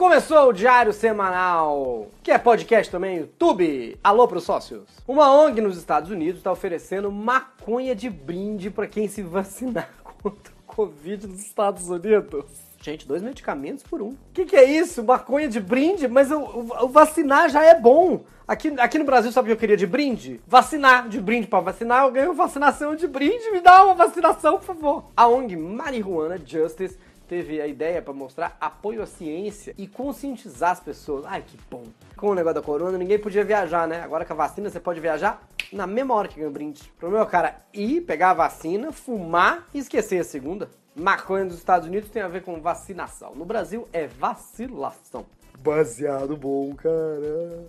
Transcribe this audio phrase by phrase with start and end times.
[0.00, 3.98] Começou o Diário Semanal, que é podcast também, YouTube.
[4.02, 4.84] Alô pros sócios.
[5.06, 10.54] Uma ONG nos Estados Unidos está oferecendo maconha de brinde para quem se vacinar contra
[10.54, 12.46] o Covid nos Estados Unidos.
[12.80, 14.12] Gente, dois medicamentos por um.
[14.12, 15.04] O que, que, é isso?
[15.04, 16.08] Maconha de brinde?
[16.08, 18.24] Mas o, o, o, vacinar já é bom.
[18.48, 20.40] Aqui, aqui no Brasil, sabe o que eu queria de brinde?
[20.46, 21.10] Vacinar.
[21.10, 23.50] De brinde para vacinar, eu ganho vacinação de brinde.
[23.50, 25.04] Me dá uma vacinação, por favor.
[25.14, 26.96] A ONG Marihuana Justice
[27.30, 31.24] teve a ideia para mostrar apoio à ciência e conscientizar as pessoas.
[31.24, 31.84] Ai, que bom.
[32.16, 34.02] Com o negócio da corona, ninguém podia viajar, né?
[34.02, 35.40] Agora com a vacina, você pode viajar
[35.72, 36.92] na mesma hora que ganha o brinde.
[36.98, 40.68] Pro meu cara ir, pegar a vacina, fumar e esquecer a segunda.
[40.92, 43.32] Maconha nos Estados Unidos tem a ver com vacinação.
[43.36, 45.24] No Brasil é vacilação.
[45.60, 47.64] Baseado bom, cara.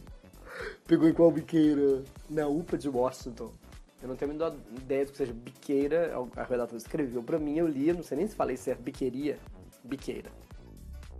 [0.88, 2.02] Pegou em qual biqueira?
[2.28, 3.52] Na UPA de Washington.
[4.02, 6.14] Eu não tenho a menor ideia do que seja biqueira.
[6.36, 9.38] A redatora escreveu pra mim, eu li, não sei nem se falei se é biqueria.
[9.84, 10.30] Biqueira.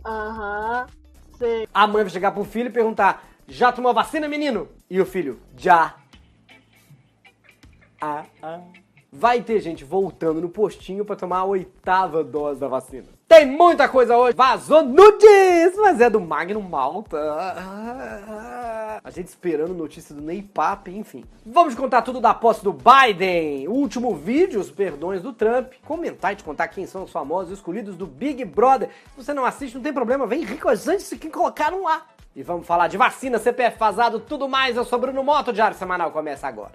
[0.04, 0.86] Aham,
[1.38, 1.68] sei.
[1.72, 4.68] A mãe vai chegar pro filho e perguntar: Já tomou vacina, menino?
[4.90, 5.96] E o filho: Já.
[8.00, 8.60] Ah, ah
[9.12, 13.04] vai ter gente voltando no postinho para tomar a oitava dose da vacina.
[13.28, 14.34] Tem muita coisa hoje.
[14.34, 17.18] Vazou nudes, mas é do Magnum Malta.
[19.04, 20.48] A gente esperando notícia do Ney
[20.88, 21.24] enfim.
[21.44, 23.66] Vamos contar tudo da posse do Biden.
[23.66, 25.72] O último vídeo, os perdões do Trump.
[25.84, 28.90] Comentar e te contar quem são os famosos escolhidos do Big Brother.
[29.10, 30.24] Se você não assiste, não tem problema.
[30.24, 32.06] Vem rico antes de que colocaram lá.
[32.34, 34.76] E vamos falar de vacina, CPF vazado, tudo mais.
[34.76, 36.72] Eu sou Bruno Moto, Diário Semanal começa agora.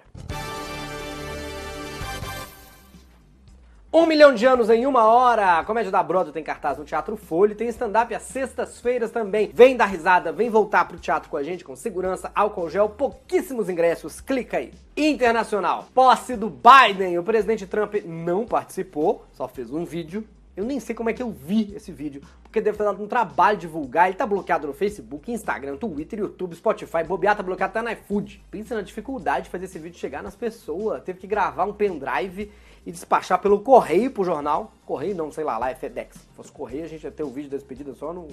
[3.90, 5.58] Um milhão de anos em uma hora!
[5.58, 9.50] A Comédia da Broadway tem cartaz no Teatro Folha tem stand-up às sextas-feiras também.
[9.54, 13.70] Vem dar risada, vem voltar pro teatro com a gente com segurança, álcool gel, pouquíssimos
[13.70, 14.20] ingressos.
[14.20, 14.74] Clica aí.
[14.94, 15.86] Internacional.
[15.94, 17.18] Posse do Biden.
[17.18, 20.22] O presidente Trump não participou, só fez um vídeo.
[20.58, 23.06] Eu nem sei como é que eu vi esse vídeo, porque deve ter dado um
[23.06, 24.08] trabalho divulgar.
[24.08, 28.44] Ele tá bloqueado no Facebook, Instagram, Twitter, YouTube, Spotify, bobear, tá bloqueado até no iFood.
[28.50, 31.00] Pensa na dificuldade de fazer esse vídeo chegar nas pessoas.
[31.04, 32.50] Teve que gravar um pendrive
[32.84, 34.72] e despachar pelo correio pro jornal.
[34.84, 36.16] Correio não, sei lá, lá é FedEx.
[36.16, 38.26] Se fosse correio, a gente ia ter o vídeo da despedida só no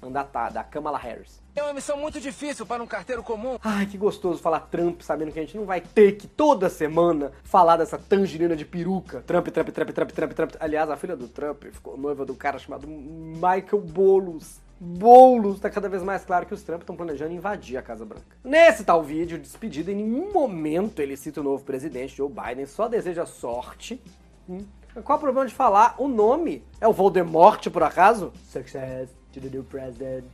[0.00, 1.40] mandatar da Kamala Harris.
[1.54, 3.58] É uma missão muito difícil para um carteiro comum.
[3.62, 7.32] Ai, que gostoso falar Trump, sabendo que a gente não vai ter que toda semana
[7.42, 9.22] falar dessa tangerina de peruca.
[9.26, 10.54] Trump, Trump, Trump, Trump, Trump, Trump.
[10.60, 14.60] Aliás, a filha do Trump ficou noiva do cara chamado Michael Boulos.
[14.82, 18.38] Boulos, tá cada vez mais claro que os Trump estão planejando invadir a Casa Branca.
[18.42, 22.64] Nesse tal vídeo de despedida, em nenhum momento ele cita o novo presidente Joe Biden,
[22.64, 24.00] só deseja sorte.
[24.48, 24.64] Hum.
[25.04, 26.64] Qual o problema de falar o nome?
[26.80, 28.32] É o Voldemort, por acaso?
[28.48, 30.24] Success to the new president,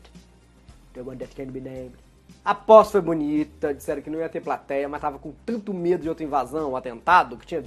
[0.94, 1.94] the one that can be named.
[2.44, 6.02] A posse foi bonita, disseram que não ia ter plateia, mas tava com tanto medo
[6.02, 7.64] de outra invasão, um atentado, que tinha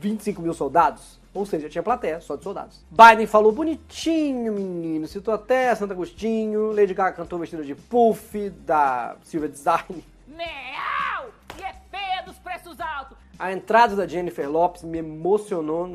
[0.00, 1.20] 25 mil soldados.
[1.34, 2.84] Ou seja, tinha plateia só de soldados.
[2.90, 5.06] Biden falou bonitinho, menino.
[5.06, 6.72] Citou até Santo Agostinho.
[6.72, 10.04] Lady Gaga cantou vestida de puff da Silver Design.
[10.26, 11.30] Meow!
[11.58, 13.16] E é feia dos preços altos.
[13.38, 15.86] A entrada da Jennifer Lopes me emocionou,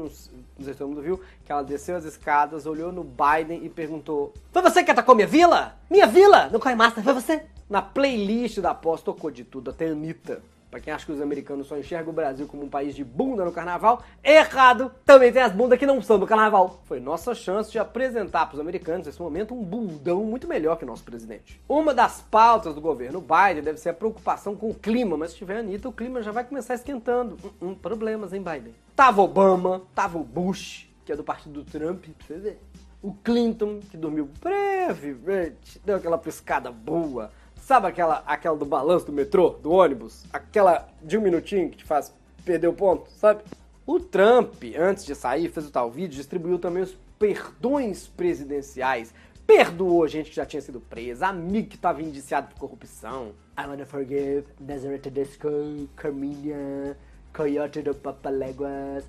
[0.58, 3.70] não sei se todo mundo viu, que ela desceu as escadas, olhou no Biden e
[3.70, 5.78] perguntou: Foi você que atacou minha vila?
[5.90, 6.50] Minha vila!
[6.52, 7.46] Não Corre Master, foi você?
[7.70, 10.42] Na playlist da pós tocou de tudo, até Anitta.
[10.78, 13.44] Pra quem acha que os americanos só enxergam o Brasil como um país de bunda
[13.44, 14.92] no carnaval, errado!
[15.04, 16.82] Também tem as bundas que não são do carnaval.
[16.84, 20.84] Foi nossa chance de apresentar para os americanos nesse momento um bundão muito melhor que
[20.84, 21.60] o nosso presidente.
[21.68, 25.38] Uma das pautas do governo Biden deve ser a preocupação com o clima, mas se
[25.38, 27.40] tiver Anitta, o clima já vai começar esquentando.
[27.44, 28.76] Hum, hum, problemas, hein, Biden?
[28.96, 32.62] Tava Obama, tava o Bush, que é do partido do Trump, pra você ver.
[33.02, 37.32] O Clinton, que dormiu brevemente, deu aquela piscada boa.
[37.68, 40.24] Sabe aquela, aquela do balanço do metrô, do ônibus?
[40.32, 43.44] Aquela de um minutinho que te faz perder o ponto, sabe?
[43.86, 49.14] O Trump, antes de sair, fez o tal vídeo, distribuiu também os perdões presidenciais.
[49.46, 53.34] Perdoou gente que já tinha sido presa, amigo que estava indiciado por corrupção.
[53.60, 55.50] I wanna forgive Nazareth Tedesco,
[55.94, 56.96] Carminha,
[57.36, 59.04] Coyote do Papaléguas,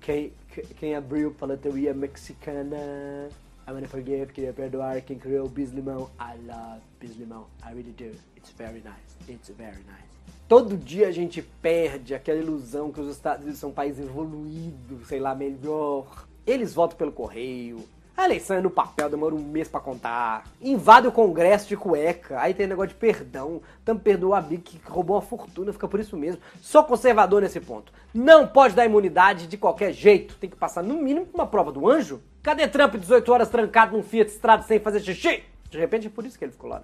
[0.00, 0.32] quem,
[0.76, 3.28] quem abriu palateria mexicana.
[3.70, 6.10] I wanna forgive, queria perdoar quem criou Bislimão.
[6.18, 7.46] I love Bislimão.
[7.64, 8.18] I really do.
[8.36, 9.32] It's very nice.
[9.32, 10.10] It's very nice.
[10.48, 15.06] Todo dia a gente perde aquela ilusão que os Estados Unidos são um país evoluído,
[15.06, 16.26] sei lá, melhor.
[16.44, 17.84] Eles votam pelo correio.
[18.16, 20.50] A eleição é no papel, demora um mês para contar.
[20.60, 22.40] Invade o Congresso de cueca.
[22.40, 23.62] Aí tem negócio de perdão.
[23.84, 26.42] Tam perdoou a Big que roubou uma fortuna, fica por isso mesmo.
[26.60, 27.92] Sou conservador nesse ponto.
[28.12, 30.36] Não pode dar imunidade de qualquer jeito.
[30.38, 32.20] Tem que passar no mínimo uma prova do anjo.
[32.42, 35.44] Cadê Trump 18 horas trancado num Fiat Strada sem fazer xixi?
[35.70, 36.82] De repente é por isso que ele ficou lá.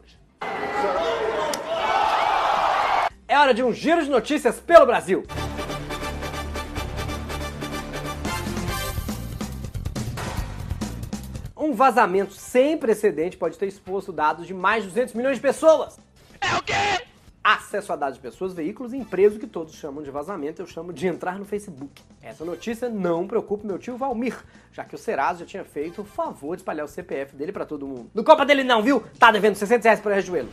[3.26, 5.24] É hora de um giro de notícias pelo Brasil.
[11.56, 15.98] Um vazamento sem precedente pode ter exposto dados de mais de 200 milhões de pessoas.
[16.38, 17.06] É o quê?
[17.48, 20.92] Acesso a dados de pessoas, veículos e empresas, que todos chamam de vazamento, eu chamo
[20.92, 22.02] de entrar no Facebook.
[22.20, 24.36] Essa notícia não preocupa meu tio Valmir,
[24.72, 27.64] já que o Serasa já tinha feito o favor de espalhar o CPF dele pra
[27.64, 28.10] todo mundo.
[28.12, 29.00] Não culpa dele não, viu?
[29.16, 30.48] Tá devendo 60 reais por rejoelho.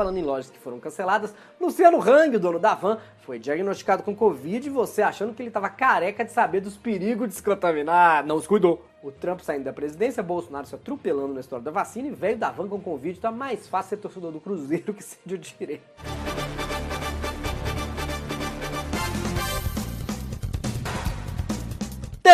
[0.00, 4.16] Falando em lojas que foram canceladas, Luciano Hang, o dono da van, foi diagnosticado com
[4.16, 8.24] Covid e você achando que ele tava careca de saber dos perigos de se contaminar,
[8.24, 8.82] não se cuidou.
[9.02, 12.50] O Trump saindo da presidência, Bolsonaro se atropelando na história da vacina e velho da
[12.50, 15.84] van com Covid, tá mais fácil ser torcedor do Cruzeiro que ser de direito.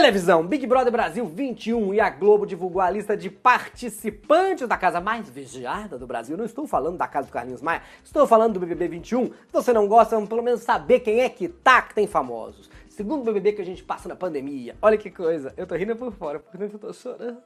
[0.07, 5.01] Televisão, Big Brother Brasil 21 e a Globo divulgou a lista de participantes da casa
[5.01, 6.37] mais vigiada do Brasil.
[6.37, 9.27] Não estou falando da casa do Carlinhos Maia, estou falando do BBB 21.
[9.27, 12.71] Se você não gosta, vamos pelo menos saber quem é que tá que tem famosos.
[12.89, 14.77] Segundo BBB que a gente passa na pandemia.
[14.81, 17.39] Olha que coisa, eu tô rindo por fora, por dentro eu tô chorando.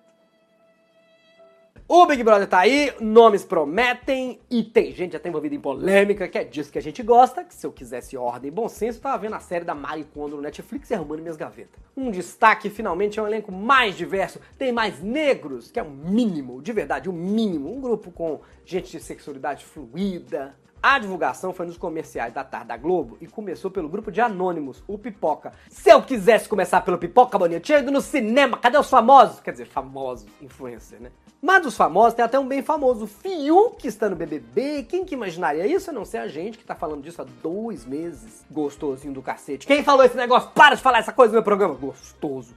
[1.93, 6.39] O Big Brother tá aí, nomes prometem e tem gente até envolvida em polêmica, que
[6.39, 9.19] é disso que a gente gosta, que se eu quisesse ordem e bom senso, tava
[9.19, 11.83] vendo a série da Mari Kondo no Netflix e arrumando minhas gavetas.
[11.97, 16.63] Um destaque, finalmente, é um elenco mais diverso, tem mais negros, que é o mínimo,
[16.63, 17.77] de verdade, o mínimo.
[17.77, 22.77] Um grupo com gente de sexualidade fluida, a divulgação foi nos comerciais da tarde da
[22.77, 25.53] Globo e começou pelo grupo de anônimos, o Pipoca.
[25.69, 29.41] Se eu quisesse começar pelo Pipoca, Boninho, tinha ido no cinema, cadê os famosos?
[29.41, 31.11] Quer dizer, famosos, influencer, né?
[31.43, 34.85] Mas dos famosos tem até um bem famoso, Fiuk, que está no BBB.
[34.85, 35.91] Quem que imaginaria isso?
[35.91, 38.45] A não ser a gente que tá falando disso há dois meses.
[38.51, 39.67] Gostosinho do cacete.
[39.67, 40.51] Quem falou esse negócio?
[40.51, 41.75] Para de falar essa coisa no meu programa.
[41.75, 42.55] Gostoso.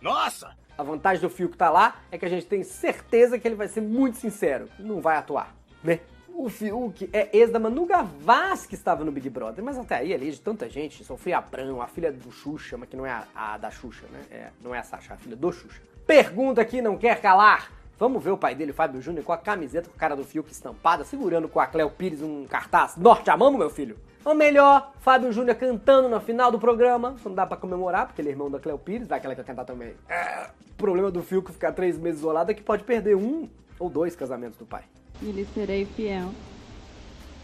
[0.00, 0.56] Nossa!
[0.76, 3.68] A vantagem do Fiuk tá lá é que a gente tem certeza que ele vai
[3.68, 4.68] ser muito sincero.
[4.78, 6.00] Não vai atuar, né?
[6.36, 10.12] O Fiuk é ex da Manu Gavassi que estava no Big Brother, mas até aí,
[10.12, 13.24] ali, de tanta gente, Sofia Abrão, a filha do Xuxa, mas que não é a,
[13.36, 14.20] a da Xuxa, né?
[14.32, 15.80] É, não é a Sasha, é a filha do Xuxa.
[16.04, 17.70] Pergunta que não quer calar.
[17.96, 20.50] Vamos ver o pai dele, Fábio Júnior, com a camiseta com a cara do Fiuk
[20.50, 22.96] estampada, segurando com a Cleo Pires um cartaz.
[22.96, 23.96] Norte, amamos, meu filho?
[24.24, 27.14] Ou melhor, Fábio Júnior cantando no final do programa.
[27.24, 29.64] Não dá pra comemorar, porque ele é irmão da Cleo Pires, vai que quer cantar
[29.64, 29.94] também.
[30.08, 33.48] É, o problema do Fiuk ficar três meses isolado é que pode perder um
[33.78, 34.82] ou dois casamentos do pai.
[35.22, 36.30] E lhe serei fiel.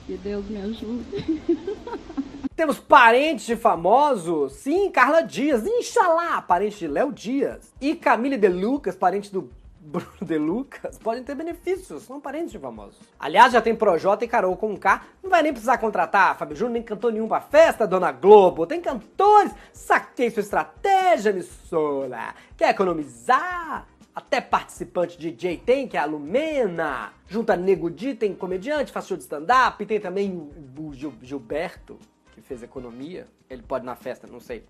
[0.07, 1.41] Que Deus me ajude.
[2.57, 4.53] Temos parentes de famosos?
[4.53, 7.73] Sim, Carla Dias, Inxalá, parente de Léo Dias.
[7.81, 9.51] E Camille De Lucas, parente do
[9.81, 12.99] Bruno De Lucas, podem ter benefícios, são parentes de famosos.
[13.19, 16.75] Aliás, já tem Projota e Carol com K, não vai nem precisar contratar Fábio Júnior,
[16.75, 18.67] nem cantor nenhum pra festa, Dona Globo.
[18.67, 22.35] Tem cantores, saquei sua estratégia, emissora.
[22.59, 23.87] Quer economizar?
[24.15, 27.13] Até participante DJ tem, que é a Lumena.
[27.29, 29.85] Junta Nego Di, tem comediante, faz show de stand-up.
[29.87, 31.99] Tem também o, Gil- Gilberto,
[32.35, 33.27] que fez economia.
[33.49, 34.65] Ele pode na festa, não sei,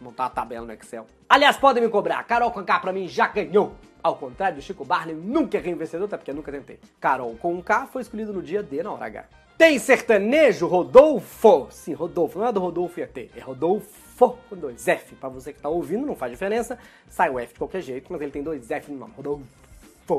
[0.00, 1.06] montar uma tabela no Excel.
[1.28, 2.22] Aliás, podem me cobrar.
[2.24, 3.74] Carol Conká pra mim já ganhou.
[4.02, 6.78] Ao contrário do Chico Barney, nunca errei um vencedor, até porque eu nunca tentei.
[7.00, 9.24] Carol com K foi escolhido no dia D na hora H.
[9.56, 11.68] Tem sertanejo Rodolfo?
[11.70, 12.38] Sim, Rodolfo.
[12.38, 13.86] Não é do Rodolfo e ET, é Rodolfo
[14.48, 15.14] com dois F.
[15.16, 16.78] Pra você que tá ouvindo, não faz diferença.
[17.08, 19.12] Sai o F de qualquer jeito, mas ele tem dois F no nome.
[19.16, 19.61] Rodolfo.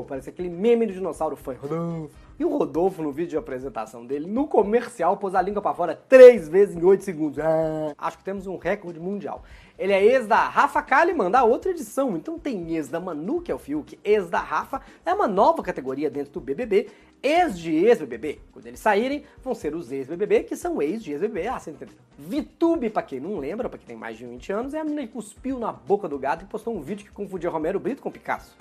[0.08, 1.54] Parece aquele meme do dinossauro fã.
[1.54, 2.24] Rodolfo.
[2.36, 5.94] E o Rodolfo, no vídeo de apresentação dele, no comercial, pôs a língua pra fora
[5.94, 7.38] três vezes em oito segundos.
[7.38, 9.44] Ah, acho que temos um recorde mundial.
[9.78, 12.16] Ele é ex da Rafa Kalimann, da outra edição.
[12.16, 14.80] Então tem ex da Manu, que é o Fiuk, ex da Rafa.
[15.06, 16.88] É uma nova categoria dentro do BBB.
[17.22, 18.40] Ex de ex-BBB.
[18.52, 21.48] Quando eles saírem, vão ser os ex-BBB, que são ex de ex-BBB.
[21.48, 21.94] Ah, você entendeu?
[22.18, 25.06] Vitube, pra quem não lembra, pra quem tem mais de 20 anos, é a menina
[25.06, 28.10] que cuspiu na boca do gato e postou um vídeo que confundia Romero Brito com
[28.10, 28.54] Picasso.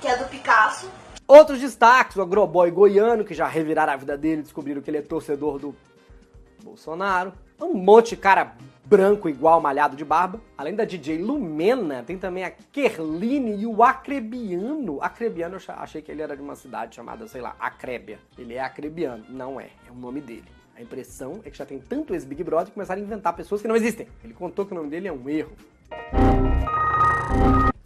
[0.00, 0.90] Que é do Picasso.
[1.26, 5.02] Outros destaques, o agroboy goiano, que já reviraram a vida dele, descobriram que ele é
[5.02, 5.74] torcedor do
[6.62, 7.32] Bolsonaro.
[7.60, 10.40] Um monte de cara branco igual malhado de barba.
[10.56, 15.02] Além da DJ Lumena, tem também a Kerline e o Acrebiano.
[15.02, 18.18] Acrebiano, eu achei que ele era de uma cidade chamada, sei lá, Acrébia.
[18.38, 19.24] Ele é acrebiano.
[19.28, 20.44] Não é, é o nome dele.
[20.76, 23.62] A impressão é que já tem tanto esse Big Brother que começaram a inventar pessoas
[23.62, 24.06] que não existem.
[24.22, 25.52] Ele contou que o nome dele é um erro.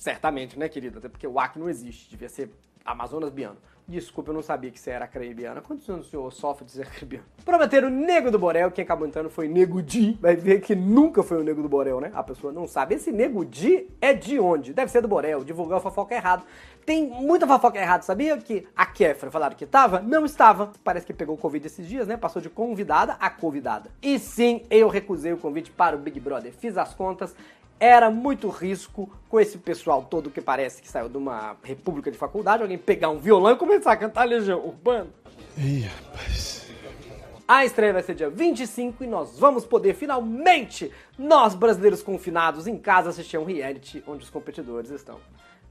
[0.00, 0.98] Certamente, né, querida?
[0.98, 2.08] Até porque o Acre não existe.
[2.08, 2.50] Devia ser
[2.82, 3.58] Amazonas Biano.
[3.86, 5.60] Desculpa, eu não sabia que você era acrebiana.
[5.60, 7.26] Quantos anos o senhor sofre de ser acrebiano?
[7.44, 8.70] Prometeram o Nego do Borel.
[8.70, 10.16] Quem acabou entrando foi Nego Di.
[10.18, 12.10] Vai ver que nunca foi o Nego do Borel, né?
[12.14, 12.94] A pessoa não sabe.
[12.94, 14.72] Esse Nego Di é de onde?
[14.72, 15.44] Deve ser do Borel.
[15.44, 16.44] Divulgar o fofoca errado.
[16.86, 18.38] Tem muita fofoca errada, sabia?
[18.38, 20.00] Que a Kefra falaram que estava?
[20.00, 20.72] Não estava.
[20.82, 22.16] Parece que pegou Covid esses dias, né?
[22.16, 23.90] Passou de convidada a convidada.
[24.00, 26.54] E sim, eu recusei o convite para o Big Brother.
[26.54, 27.34] Fiz as contas.
[27.80, 32.18] Era muito risco com esse pessoal todo que parece que saiu de uma república de
[32.18, 35.08] faculdade, alguém pegar um violão e começar a cantar Legião Urbana.
[35.56, 36.68] Ih, rapaz.
[37.48, 42.76] A estreia vai ser dia 25 e nós vamos poder finalmente, nós brasileiros confinados em
[42.76, 45.18] casa, assistir a um reality onde os competidores estão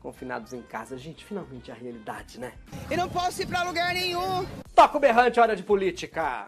[0.02, 0.98] confinados em casa.
[0.98, 2.54] Gente, finalmente a realidade, né?
[2.90, 4.46] E não posso ir pra lugar nenhum.
[4.74, 6.48] Toca o berrante, hora de política.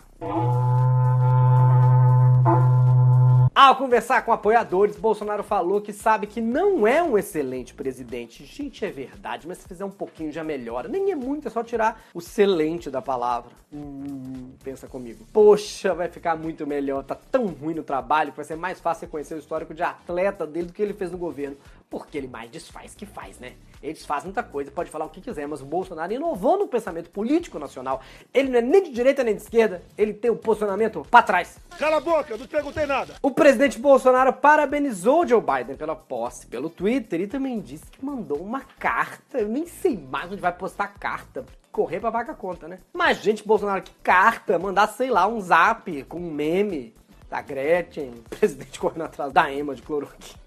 [3.53, 8.45] Ao conversar com apoiadores, Bolsonaro falou que sabe que não é um excelente presidente.
[8.45, 10.87] Gente, é verdade, mas se fizer um pouquinho já melhora.
[10.87, 13.51] Nem é muito, é só tirar o excelente da palavra.
[13.73, 15.25] Hum, pensa comigo.
[15.33, 17.03] Poxa, vai ficar muito melhor.
[17.03, 20.47] Tá tão ruim no trabalho que vai ser mais fácil reconhecer o histórico de atleta
[20.47, 21.57] dele do que ele fez no governo.
[21.91, 23.51] Porque ele mais desfaz que faz, né?
[23.83, 27.09] Ele desfaz muita coisa, pode falar o que quiser, mas o Bolsonaro inovou no pensamento
[27.09, 28.01] político nacional.
[28.33, 31.59] Ele não é nem de direita nem de esquerda, ele tem o posicionamento pra trás.
[31.77, 33.15] Cala a boca, não te perguntei nada.
[33.21, 38.37] O presidente Bolsonaro parabenizou Joe Biden pela posse pelo Twitter e também disse que mandou
[38.37, 39.39] uma carta.
[39.39, 41.45] Eu nem sei mais onde vai postar carta.
[41.73, 42.79] Correr pra pagar a conta, né?
[42.93, 44.57] Mas, gente, Bolsonaro, que carta?
[44.57, 46.93] Mandar, sei lá, um zap com um meme
[47.29, 50.40] da Gretchen, presidente correndo atrás da Emma de cloroquina.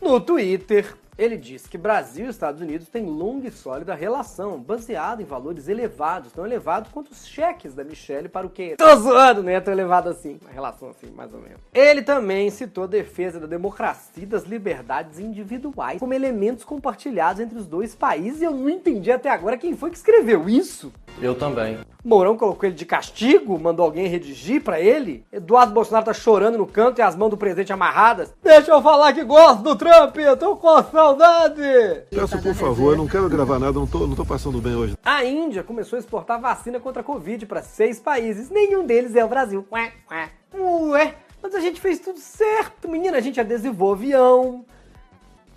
[0.00, 5.20] No Twitter, ele disse que Brasil e Estados Unidos têm longa e sólida relação, baseada
[5.20, 8.74] em valores elevados, tão elevados quanto os cheques da Michelle para o quê?
[8.78, 11.60] Tô zoando, não é tão elevado assim, uma relação assim, mais ou menos.
[11.74, 17.58] Ele também citou a defesa da democracia e das liberdades individuais como elementos compartilhados entre
[17.58, 20.90] os dois países e eu não entendi até agora quem foi que escreveu isso.
[21.20, 21.78] Eu também.
[22.02, 25.24] Mourão colocou ele de castigo, mandou alguém redigir pra ele.
[25.30, 28.32] Eduardo Bolsonaro tá chorando no canto e as mãos do presidente amarradas.
[28.42, 31.62] Deixa eu falar que gosto do Trump, eu tô com saudade.
[32.10, 34.96] Peço por favor, eu não quero gravar nada, não tô, não tô passando bem hoje.
[35.04, 38.48] A Índia começou a exportar vacina contra a Covid para seis países.
[38.48, 39.66] Nenhum deles é o Brasil.
[39.70, 40.30] Ué, ué.
[40.54, 43.18] Ué, mas a gente fez tudo certo, menina.
[43.18, 44.64] A gente adesivou o avião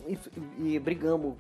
[0.06, 0.18] e,
[0.60, 1.36] e brigamos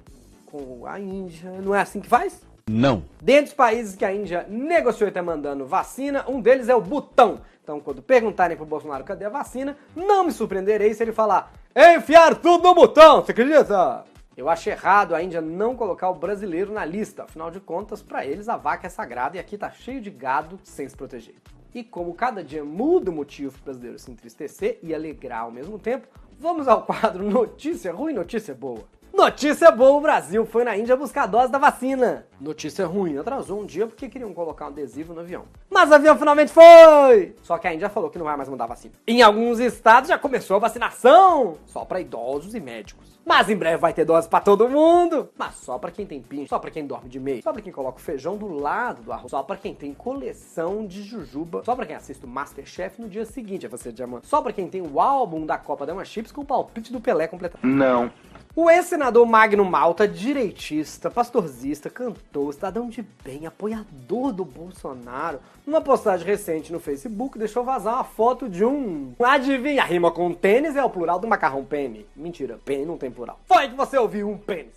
[0.46, 1.52] com a Índia.
[1.62, 2.42] Não é assim que faz?
[2.70, 3.04] Não.
[3.22, 6.82] Dentre os países que a Índia negociou e está mandando vacina, um deles é o
[6.82, 7.42] Butão.
[7.62, 12.36] Então, quando perguntarem pro Bolsonaro cadê a vacina, não me surpreenderei se ele falar enfiar
[12.36, 14.06] tudo no botão, você acredita?
[14.36, 17.24] Eu acho errado a Índia não colocar o brasileiro na lista.
[17.24, 20.60] Afinal de contas, para eles a vaca é sagrada e aqui tá cheio de gado
[20.64, 21.36] sem se proteger.
[21.74, 25.78] E como cada dia muda o motivo pro brasileiro se entristecer e alegrar ao mesmo
[25.78, 26.08] tempo,
[26.40, 28.93] vamos ao quadro Notícia Ruim, Notícia Boa.
[29.14, 32.26] Notícia boa, o Brasil foi na Índia buscar a dose da vacina.
[32.42, 35.46] Notícia ruim, atrasou um dia porque queriam colocar um adesivo no avião.
[35.70, 37.36] Mas o avião finalmente foi!
[37.44, 38.96] Só que a Índia falou que não vai mais mandar vacina.
[39.06, 43.20] Em alguns estados já começou a vacinação, só para idosos e médicos.
[43.24, 45.30] Mas em breve vai ter dose para todo mundo.
[45.38, 47.72] Mas só para quem tem pinche, só para quem dorme de meio, só para quem
[47.72, 51.76] coloca o feijão do lado do arroz, só para quem tem coleção de jujuba, só
[51.76, 54.82] para quem assiste o Masterchef no dia seguinte a você diamante, só para quem tem
[54.82, 57.66] o álbum da Copa Dama Chips com o palpite do Pelé completado.
[57.66, 58.12] Não.
[58.56, 66.28] O ex-senador Magno Malta, direitista, pastorzista, cantor, cidadão de bem, apoiador do Bolsonaro, numa postagem
[66.28, 69.16] recente no Facebook, deixou vazar uma foto de um.
[69.20, 72.06] Adivinha, rima com tênis é o plural do macarrão pene.
[72.16, 73.40] Mentira, pene não tem plural.
[73.48, 74.74] Foi que você ouviu um pênis.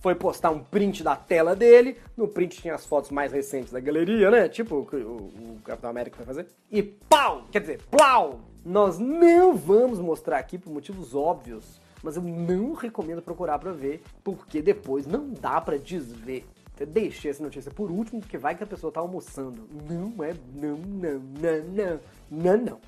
[0.00, 1.96] Foi postar um print da tela dele.
[2.16, 4.48] No print tinha as fotos mais recentes da galeria, né?
[4.48, 6.48] Tipo o o, o Capitão América foi fazer.
[6.68, 7.44] E pau!
[7.52, 8.40] Quer dizer, plau!
[8.64, 14.02] Nós não vamos mostrar aqui por motivos óbvios mas eu não recomendo procurar pra ver,
[14.24, 16.44] porque depois não dá pra desver.
[16.78, 19.68] Eu deixei essa notícia por último, porque vai que a pessoa tá almoçando.
[19.88, 22.80] Não é, não, não, não, não, não, não.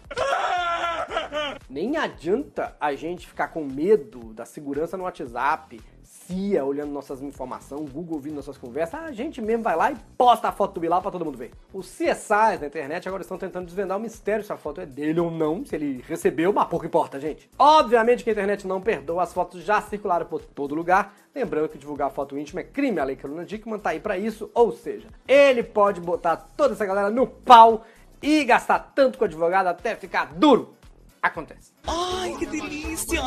[1.68, 5.80] Nem adianta a gente ficar com medo da segurança no WhatsApp,
[6.26, 10.48] CIA olhando nossas informações, Google ouvindo nossas conversas, a gente mesmo vai lá e posta
[10.48, 11.50] a foto do Bilal pra todo mundo ver.
[11.72, 15.20] Os CSIs na internet agora estão tentando desvendar o mistério se a foto é dele
[15.20, 17.50] ou não, se ele recebeu, mas pouco importa, gente.
[17.58, 21.76] Obviamente que a internet não perdoa, as fotos já circularam por todo lugar, Lembrando que
[21.76, 25.08] divulgar foto íntima é crime, a lei Carolina Dickman tá aí pra isso, ou seja,
[25.26, 27.84] ele pode botar toda essa galera no pau
[28.22, 30.76] e gastar tanto com o advogado até ficar duro.
[31.24, 31.72] Acontece.
[31.86, 33.18] Ai, que delícia!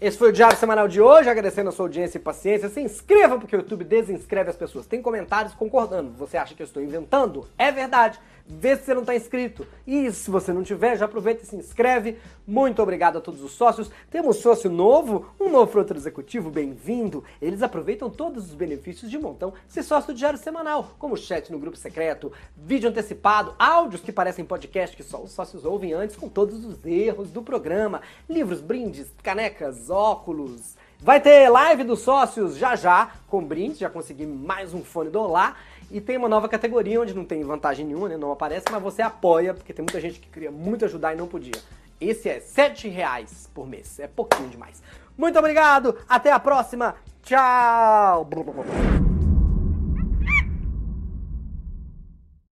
[0.00, 2.68] Esse foi o Diário Semanal de hoje, agradecendo a sua audiência e paciência.
[2.68, 4.84] Se inscreva porque o YouTube desinscreve as pessoas.
[4.84, 6.10] Tem comentários concordando.
[6.18, 7.46] Você acha que eu estou inventando?
[7.56, 8.18] É verdade.
[8.50, 9.66] Vê se você não está inscrito.
[9.86, 12.18] E se você não tiver, já aproveita e se inscreve.
[12.46, 13.90] Muito obrigado a todos os sócios.
[14.10, 17.22] Temos sócio novo, um novo frutor executivo, bem-vindo.
[17.40, 21.58] Eles aproveitam todos os benefícios de montão se sócio do Diário Semanal, como chat no
[21.58, 26.28] grupo secreto, vídeo antecipado, áudios que parecem podcast que só os sócios ouvem antes, com
[26.28, 30.76] todos os erros do programa, livros, brindes, canecas, óculos.
[31.02, 35.20] Vai ter live dos sócios já já, com brindes, já consegui mais um fone do
[35.20, 35.56] Olá.
[35.90, 38.16] E tem uma nova categoria onde não tem vantagem nenhuma, né?
[38.16, 41.26] Não aparece, mas você apoia, porque tem muita gente que queria muito ajudar e não
[41.26, 41.60] podia.
[42.00, 43.98] Esse é R$ reais por mês.
[43.98, 44.82] É pouquinho demais.
[45.18, 46.94] Muito obrigado, até a próxima.
[47.22, 48.24] Tchau!